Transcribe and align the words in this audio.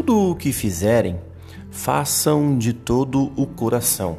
tudo 0.00 0.30
o 0.30 0.34
que 0.34 0.50
fizerem, 0.50 1.20
façam 1.70 2.56
de 2.56 2.72
todo 2.72 3.32
o 3.36 3.46
coração, 3.46 4.16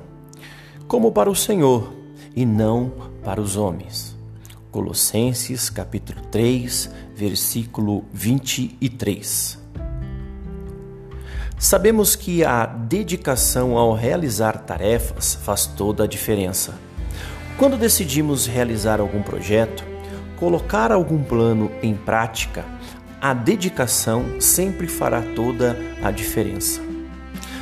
como 0.88 1.12
para 1.12 1.28
o 1.28 1.36
Senhor 1.36 1.92
e 2.36 2.46
não 2.46 2.94
para 3.24 3.42
os 3.42 3.58
homens. 3.58 4.16
Colossenses 4.70 5.72
capítulo 5.72 6.22
3, 6.30 6.88
versículo 7.16 8.06
23. 8.14 9.58
Sabemos 11.58 12.16
que 12.16 12.46
a 12.46 12.68
dedicação 12.68 13.76
ao 13.76 13.96
realizar 13.96 14.60
tarefas 14.60 15.34
faz 15.34 15.66
toda 15.66 16.04
a 16.04 16.08
diferença. 16.08 16.76
Quando 17.58 17.76
decidimos 17.76 18.46
realizar 18.46 19.00
algum 19.00 19.24
projeto, 19.24 19.84
colocar 20.38 20.92
algum 20.92 21.24
plano 21.24 21.72
em 21.82 21.96
prática, 21.96 22.64
a 23.22 23.36
dedicação 23.36 24.42
sempre 24.42 24.88
fará 24.88 25.22
toda 25.22 25.78
a 26.02 26.10
diferença. 26.10 26.82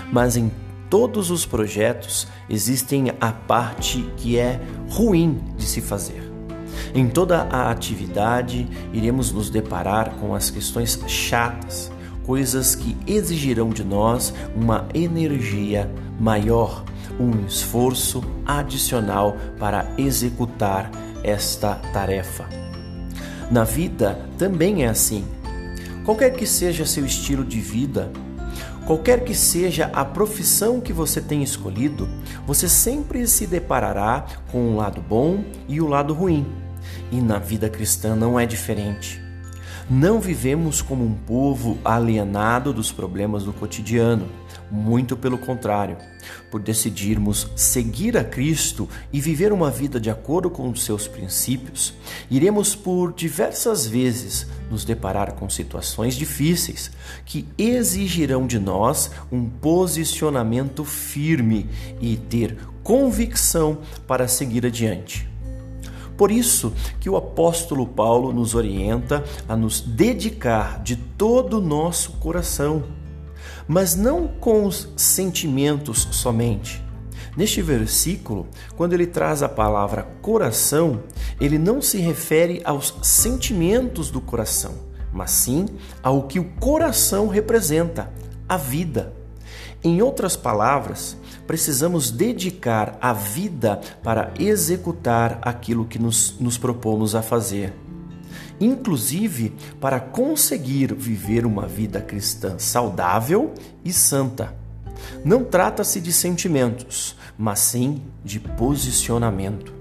Mas 0.10 0.38
em 0.38 0.50
todos 0.90 1.30
os 1.30 1.46
projetos 1.46 2.28
existem 2.50 3.12
a 3.20 3.34
parte 3.34 4.10
que 4.16 4.40
é 4.40 4.60
ruim 4.90 5.44
de 5.58 5.66
se 5.66 5.82
fazer. 5.82 6.24
Em 6.96 7.10
toda 7.10 7.42
a 7.52 7.70
atividade, 7.70 8.68
iremos 8.94 9.34
nos 9.34 9.50
deparar 9.50 10.12
com 10.12 10.34
as 10.34 10.50
questões 10.50 10.98
chatas, 11.08 11.92
coisas 12.26 12.74
que 12.74 12.96
exigirão 13.06 13.70
de 13.70 13.84
nós 13.84 14.34
uma 14.56 14.88
energia 14.94 15.92
maior, 16.20 16.86
um 17.20 17.46
esforço 17.46 18.24
adicional 18.46 19.36
para 19.60 19.92
executar 19.98 20.90
esta 21.22 21.76
tarefa. 21.94 22.48
Na 23.52 23.64
vida 23.64 24.18
também 24.38 24.86
é 24.86 24.88
assim. 24.88 25.26
Qualquer 26.10 26.32
que 26.32 26.48
seja 26.48 26.88
seu 26.88 27.06
estilo 27.06 27.46
de 27.46 27.62
vida, 27.62 28.12
qualquer 28.88 29.24
que 29.24 29.36
seja 29.36 29.92
a 29.94 30.04
profissão 30.04 30.82
que 30.82 30.92
você 30.92 31.22
tenha 31.22 31.44
escolhido, 31.44 32.10
você 32.48 32.68
sempre 32.68 33.28
se 33.28 33.46
deparará 33.46 34.26
com 34.52 34.58
o 34.58 34.72
um 34.72 34.76
lado 34.76 35.04
bom 35.04 35.44
e 35.68 35.80
o 35.80 35.86
um 35.86 35.88
lado 35.88 36.16
ruim. 36.16 36.48
E 37.12 37.22
na 37.22 37.38
vida 37.38 37.70
cristã 37.70 38.16
não 38.16 38.40
é 38.40 38.48
diferente. 38.48 39.29
Não 39.90 40.20
vivemos 40.22 40.84
como 40.84 41.04
um 41.04 41.16
povo 41.16 41.80
alienado 41.84 42.72
dos 42.72 42.92
problemas 42.92 43.44
do 43.44 43.52
cotidiano, 43.52 44.30
muito 44.70 45.18
pelo 45.18 45.40
contrário. 45.40 45.98
Por 46.52 46.62
decidirmos 46.62 47.48
seguir 47.56 48.16
a 48.16 48.24
Cristo 48.24 48.88
e 49.12 49.20
viver 49.20 49.52
uma 49.52 49.72
vida 49.72 50.00
de 50.00 50.12
acordo 50.12 50.48
com 50.48 50.70
os 50.70 50.86
seus 50.86 51.08
princípios, 51.08 51.96
iremos 52.30 52.76
por 52.76 53.12
diversas 53.14 53.88
vezes 53.88 54.46
nos 54.70 54.86
deparar 54.86 55.34
com 55.34 55.50
situações 55.50 56.14
difíceis 56.14 56.92
que 57.26 57.48
exigirão 57.58 58.46
de 58.46 58.60
nós 58.60 59.10
um 59.32 59.50
posicionamento 59.50 60.86
firme 60.86 61.68
e 62.00 62.16
ter 62.16 62.60
convicção 62.84 63.80
para 64.06 64.28
seguir 64.28 64.68
adiante. 64.68 65.28
Por 66.20 66.32
isso 66.32 66.74
que 67.00 67.10
o 67.10 67.16
apóstolo 67.16 67.88
Paulo 67.88 68.34
nos 68.34 68.54
orienta 68.54 69.24
a 69.48 69.56
nos 69.56 69.80
dedicar 69.80 70.84
de 70.84 70.98
todo 70.98 71.60
o 71.60 71.62
nosso 71.62 72.12
coração, 72.20 72.84
mas 73.66 73.96
não 73.96 74.28
com 74.28 74.66
os 74.66 74.90
sentimentos 74.98 76.10
somente. 76.12 76.84
Neste 77.38 77.62
versículo, 77.62 78.48
quando 78.76 78.92
ele 78.92 79.08
traz 79.08 79.42
a 79.42 79.48
palavra 79.48 80.10
coração, 80.22 81.04
ele 81.40 81.58
não 81.58 81.82
se 81.82 82.00
refere 82.00 82.62
aos 82.66 82.94
sentimentos 83.02 84.12
do 84.12 84.20
coração, 84.20 84.74
mas 85.14 85.32
sim 85.32 85.68
ao 86.04 86.24
que 86.24 86.38
o 86.38 86.50
coração 86.60 87.30
representa, 87.30 88.12
a 88.46 88.58
vida. 88.58 89.14
Em 89.82 90.02
outras 90.02 90.36
palavras, 90.36 91.16
precisamos 91.48 92.12
dedicar 92.12 92.98
a 93.00 93.14
vida 93.14 93.80
para 94.04 94.34
executar 94.38 95.40
aquilo 95.42 95.86
que 95.86 95.98
nos, 95.98 96.36
nos 96.38 96.58
propomos 96.58 97.16
a 97.16 97.22
fazer. 97.22 97.74
Inclusive 98.60 99.54
para 99.80 100.02
conseguir 100.02 100.94
viver 100.94 101.46
uma 101.46 101.66
vida 101.66 102.02
cristã 102.02 102.60
saudável 102.60 103.54
e 103.86 103.94
santa. 103.94 104.54
Não 105.24 105.46
trata-se 105.46 106.02
de 106.02 106.12
sentimentos, 106.12 107.16
mas 107.38 107.60
sim 107.60 108.02
de 108.24 108.38
posicionamento. 108.38 109.74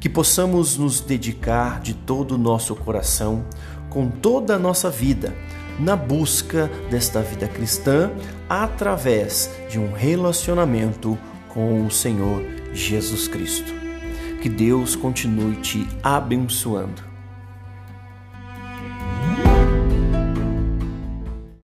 Que 0.00 0.08
possamos 0.08 0.76
nos 0.76 0.98
dedicar 1.00 1.80
de 1.80 1.94
todo 1.94 2.32
o 2.32 2.38
nosso 2.38 2.74
coração, 2.74 3.44
com 3.88 4.08
toda 4.08 4.56
a 4.56 4.58
nossa 4.58 4.90
vida 4.90 5.32
na 5.78 5.96
busca 5.96 6.70
desta 6.90 7.20
vida 7.20 7.48
cristã 7.48 8.10
através 8.48 9.50
de 9.68 9.78
um 9.78 9.92
relacionamento 9.92 11.18
com 11.48 11.86
o 11.86 11.90
Senhor 11.90 12.42
Jesus 12.72 13.28
Cristo. 13.28 13.72
Que 14.42 14.48
Deus 14.48 14.94
continue 14.94 15.56
te 15.56 15.86
abençoando. 16.02 17.13